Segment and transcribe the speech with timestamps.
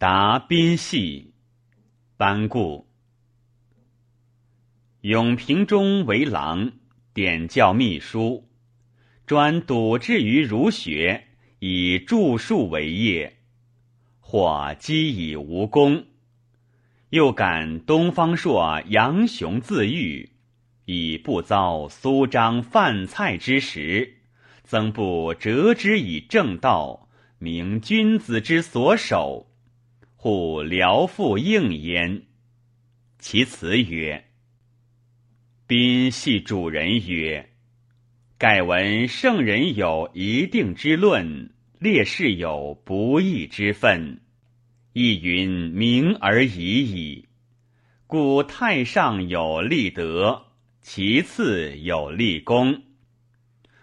[0.00, 1.34] 答宾系，
[2.16, 2.86] 班固。
[5.00, 6.70] 永平中为郎，
[7.12, 8.48] 典教秘书，
[9.26, 11.24] 专笃志于儒学，
[11.58, 13.38] 以著述为业，
[14.20, 16.06] 或积以无功。
[17.10, 20.30] 又感东方朔杨雄自喻，
[20.84, 24.18] 以不遭苏张犯蔡之时，
[24.62, 27.08] 曾不折之以正道，
[27.40, 29.47] 明君子之所守。
[30.20, 32.22] 互辽复应焉。
[33.20, 34.24] 其辞曰
[35.68, 37.50] ：“宾系主人曰
[38.36, 44.20] ：‘盖闻圣人有一定之论，烈士有不义之分，
[44.92, 47.28] 亦云明而已矣。
[48.08, 50.46] 故太上有立德，
[50.82, 52.82] 其次有立功。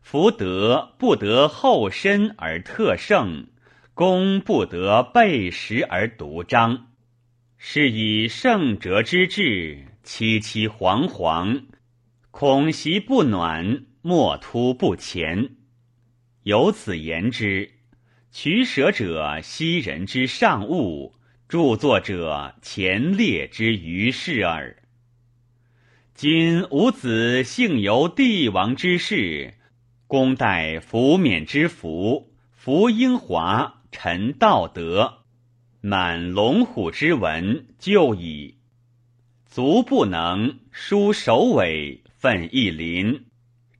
[0.00, 3.48] 福德不得后身而特盛。’”
[3.94, 6.86] 功不得背时而独彰，
[7.58, 11.64] 是以圣哲之治，凄凄惶惶，
[12.30, 15.56] 恐袭不暖，莫突不前。
[16.44, 17.70] 由此言之，
[18.30, 21.14] 取舍者昔人之上物，
[21.46, 24.82] 著作者前列之余事耳。
[26.14, 29.52] 今吾子幸由帝王之事，
[30.06, 33.81] 公待福冕之福，福英华。
[33.92, 35.18] 陈道德，
[35.82, 38.56] 满龙虎之文，就矣。
[39.44, 43.26] 足不能书首尾，奋一林，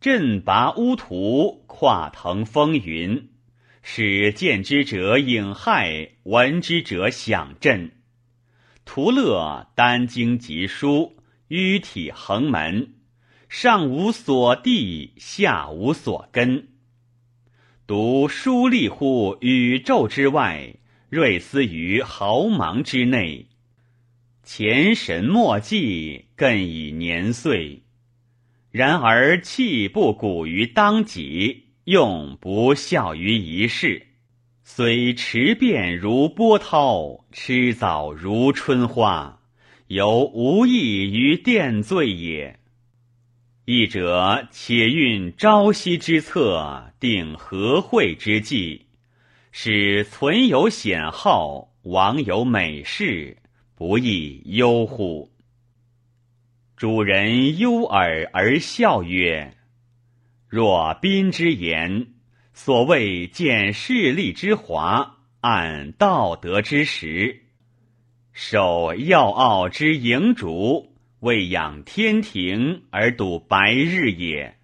[0.00, 3.28] 振拔乌涂，跨腾风云，
[3.82, 7.92] 使见之者影骇，闻之者响震。
[8.86, 11.16] 图乐丹经集书，
[11.50, 12.94] 迂体横门，
[13.50, 16.68] 上无所地，下无所根。
[17.88, 20.74] 独疏立乎宇宙之外，
[21.08, 23.46] 锐思于毫芒之内。
[24.42, 27.80] 前神莫迹，更以年岁。
[28.70, 34.08] 然而气不古于当己，用不效于一世。
[34.62, 39.40] 虽迟变如波涛，迟早如春花，
[39.86, 42.57] 犹无益于奠罪也。
[43.70, 48.86] 译者且运朝夕之策，定和会之计，
[49.52, 53.36] 使存有显号，亡有美事，
[53.74, 55.30] 不亦忧乎？
[56.78, 59.54] 主人忧耳而笑曰
[60.48, 62.06] ：“若宾之言，
[62.54, 67.42] 所谓见势利之华，按道德之实，
[68.32, 70.90] 守要傲之营主。”
[71.20, 74.56] 为养天庭而睹白日也。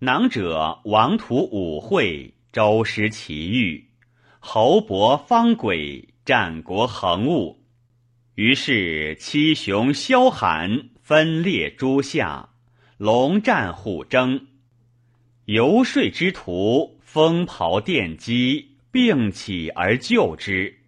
[0.00, 3.88] 囊者王图武会，周师奇遇，
[4.40, 7.64] 侯伯方轨，战国横物。
[8.34, 12.48] 于是七雄萧寒，分列诸夏，
[12.96, 14.48] 龙战虎争，
[15.44, 20.80] 游说之徒，风袍电击，并起而救之。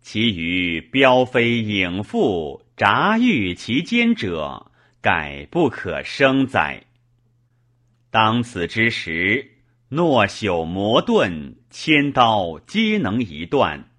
[0.00, 2.67] 其余标飞影复。
[2.78, 6.84] 札遇其间者，改不可生哉！
[8.08, 9.50] 当此之时，
[9.88, 13.90] 诺朽磨钝，千刀皆能一断。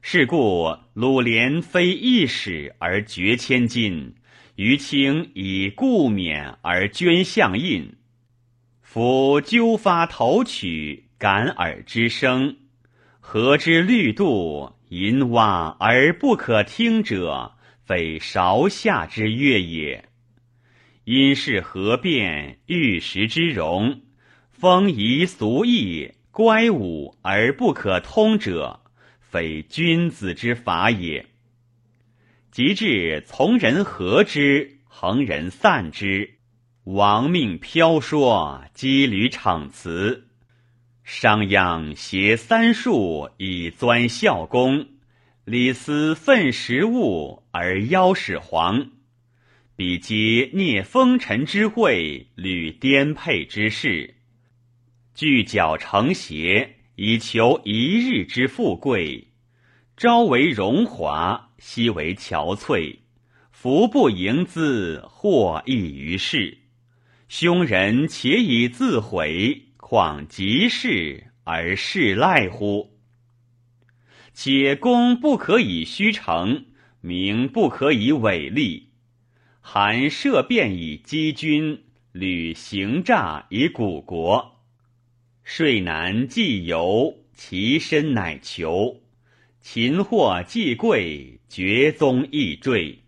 [0.00, 4.14] 是故鲁连非一矢而绝千金，
[4.54, 7.96] 于卿以固冕而捐相印。
[8.80, 12.56] 夫纠发头曲，感耳之声，
[13.20, 17.52] 何之律度，淫蛙而不可听者？
[17.86, 20.08] 非韶夏之乐也，
[21.04, 24.00] 因是何变玉石之容，
[24.50, 28.80] 风仪俗义，乖武而不可通者，
[29.20, 31.26] 非君子之法也。
[32.50, 36.38] 及至从人和之，横人散之，
[36.82, 40.26] 亡命飘说，羁旅逞辞，
[41.04, 44.88] 商鞅携三术以钻孝公。
[45.46, 48.90] 李斯愤食物而邀始皇，
[49.76, 54.16] 比皆聂风尘之会，履颠沛之事，
[55.14, 59.28] 聚角成邪，以求一日之富贵。
[59.96, 62.96] 朝为荣华，夕为憔悴，
[63.52, 66.58] 福不盈资，祸益于世。
[67.28, 72.95] 凶人且以自毁，况及世而世赖乎？
[74.38, 76.66] 且功不可以虚成，
[77.00, 78.90] 名不可以伪立。
[79.62, 84.60] 韩设变以击君，吕行诈以蛊国。
[85.42, 89.00] 税难既由，其身乃求。
[89.62, 92.98] 擒获既贵，绝宗亦坠。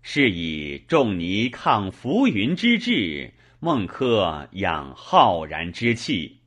[0.00, 6.38] 是以仲尼抗浮云之志，孟轲养浩然之气。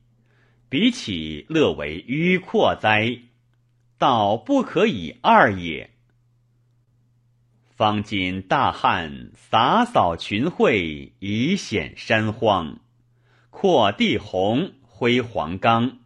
[0.68, 3.20] 比起乐为迂阔哉？
[4.04, 5.92] 道不可以二也。
[7.70, 12.80] 方今大旱，洒扫群会，以显山荒；
[13.50, 16.00] 扩地洪，挥黄冈，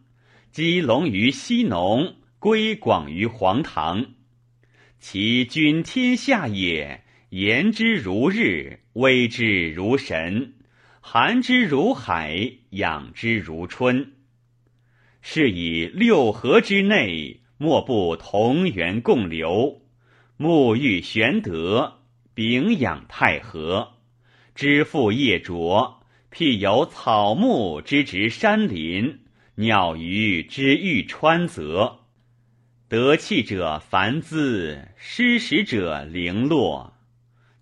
[0.52, 4.06] 积龙于西农，归广于黄唐。
[5.00, 10.54] 其君天下也，言之如日，威之如神，
[11.00, 14.12] 含之如海，养之如春。
[15.20, 19.82] 是以六合之内，莫不同源共流。
[20.38, 21.98] 沐浴玄德，
[22.32, 23.94] 秉养太和，
[24.54, 29.20] 知父业浊，辟有草木之植山林，
[29.56, 31.98] 鸟鱼之育川泽。
[32.88, 36.94] 得气者繁滋，失时者零落。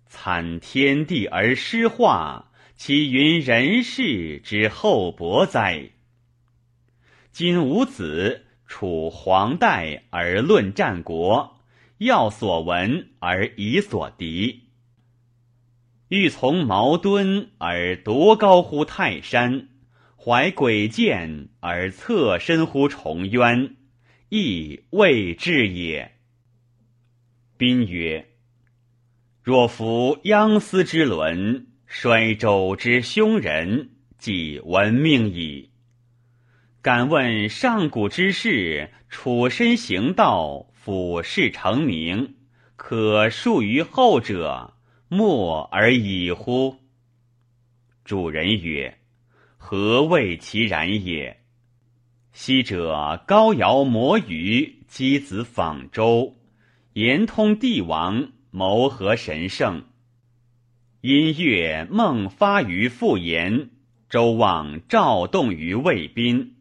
[0.05, 5.89] 惨天地而失化，其云人世之厚薄哉？
[7.31, 11.55] 今吾子处黄代而论战国。
[11.99, 14.65] 要所闻而以所敌，
[16.09, 19.69] 欲从毛敦而夺高乎泰山，
[20.15, 23.75] 怀鬼见而侧身乎重渊，
[24.29, 26.11] 亦未至也。
[27.57, 28.27] 宾曰：
[29.41, 33.89] 若夫央思之伦，衰周之凶人，
[34.19, 35.71] 即闻命矣。
[36.87, 40.67] 敢问上古之事，处身行道。
[40.71, 42.35] 俯视成名，
[42.77, 44.73] 可述于后者，
[45.09, 46.77] 默而已乎？
[48.05, 48.99] 主人曰
[49.59, 51.41] ：“何谓其然也？
[52.31, 56.37] 昔者高尧摩鱼，箕子访周，
[56.93, 59.83] 言通帝王，谋合神圣。
[61.01, 63.71] 音乐梦发于复言，
[64.09, 66.53] 周望召动于魏宾，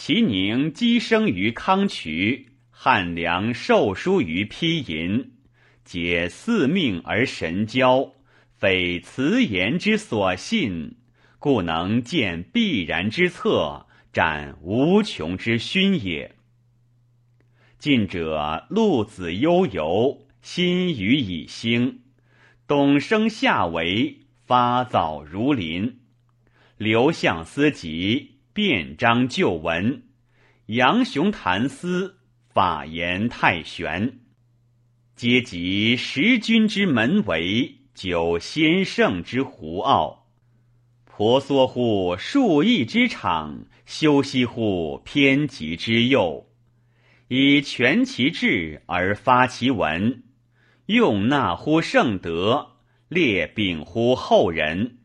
[0.00, 5.32] 其宁积生于康渠。”汉梁受书于披银，
[5.84, 8.12] 解四命而神交，
[8.56, 10.94] 非辞言之所信，
[11.40, 16.36] 故能见必然之策，展无穷之勋也。
[17.80, 21.98] 近者陆子悠游，心于以兴；
[22.68, 25.94] 董生下为，发藻如林；
[26.76, 30.02] 刘向思集，辩章旧文；
[30.66, 32.18] 杨雄谈思。
[32.48, 34.18] 法言太玄，
[35.14, 40.26] 皆集十君之门为，九先圣之胡傲。
[41.04, 46.50] 婆娑乎数亿之场，修息乎偏极之右。
[47.28, 50.24] 以全其志而发其文，
[50.86, 52.72] 用纳乎圣德，
[53.08, 54.98] 列秉乎后人。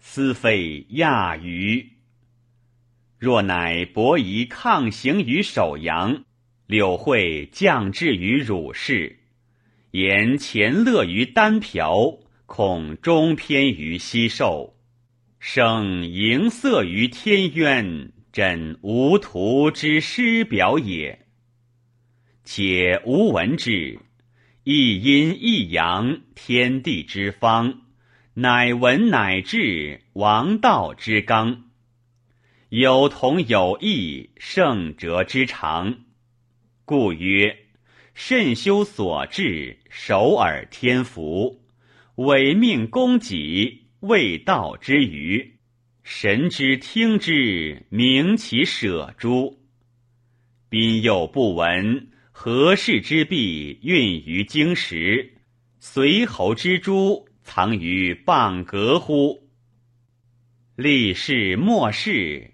[0.00, 1.90] 斯非亚于。
[3.24, 6.26] 若乃伯夷抗行于首阳。
[6.66, 9.20] 柳惠降至于汝氏，
[9.92, 14.76] 言前乐于丹瓢，恐终偏于西寿。
[15.38, 21.26] 生盈色于天渊，枕无徒之师表也。
[22.44, 24.00] 且吾闻之，
[24.64, 27.80] 一阴一阳，天地之方，
[28.34, 31.70] 乃文乃至，王道之纲。
[32.76, 36.06] 有同有异，圣哲之长。
[36.84, 37.56] 故曰：
[38.14, 41.62] 慎修所至，守耳天福，
[42.16, 45.54] 委命公己，未道之余，
[46.02, 49.62] 神之听之，明其舍诸。
[50.68, 55.34] 宾又不闻何事之弊运于经石，
[55.78, 59.48] 随侯之珠藏于蚌革乎？
[60.74, 62.50] 立事莫事。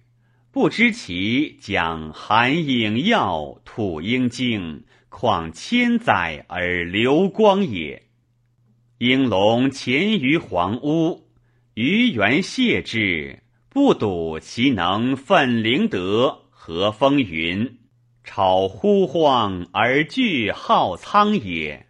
[0.52, 8.02] 不知其讲寒影耀，吐英精，况千载而流光也。
[8.99, 11.28] 应龙潜于黄屋，
[11.75, 17.78] 于元谢之，不睹其能奋灵德，和风云，
[18.25, 21.87] 超呼荒而惧浩苍也。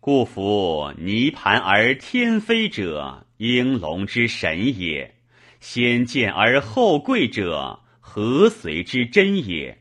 [0.00, 5.14] 故夫泥盘而天飞者，应龙之神也。
[5.60, 9.78] 先见而后贵者，何随之真也？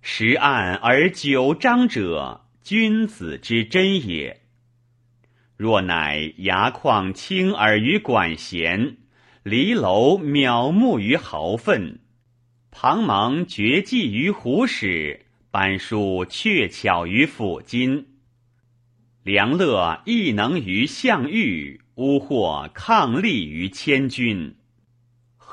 [0.00, 4.42] 时暗而久张者，君子之真也。
[5.56, 8.98] 若乃牙旷轻耳于管弦，
[9.42, 12.00] 离楼渺目于豪愤，
[12.70, 18.06] 庞芒绝迹于虎矢，班书确巧于抚今。
[19.22, 24.56] 梁乐亦能于项羽，乌或抗力于千军。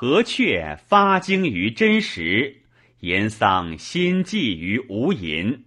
[0.04, 2.62] 何却发精于真实，
[2.98, 5.60] 言丧心计于无垠。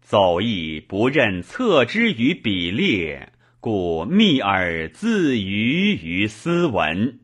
[0.00, 7.20] 走亦不任测之于比列，故密而自娱于斯文。